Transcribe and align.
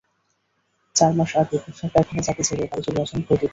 চার 0.95 1.11
মাস 1.17 1.31
আগে 1.35 1.57
পোশাক 1.63 1.89
কারখানার 1.93 2.25
চাকরি 2.27 2.43
ছেড়ে 2.47 2.63
বাড়ি 2.63 2.81
চলে 2.87 2.99
আসেন 3.01 3.19
প্রদীপ। 3.27 3.49